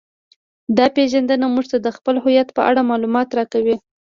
دا 0.77 0.85
پیژندنه 0.95 1.45
موږ 1.53 1.65
ته 1.71 1.77
د 1.81 1.87
خپل 1.97 2.15
هویت 2.23 2.47
په 2.53 2.61
اړه 2.69 2.81
معلومات 2.91 3.27
راکوي 3.37 3.75